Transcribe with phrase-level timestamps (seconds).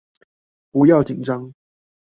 [0.71, 1.53] 不要緊張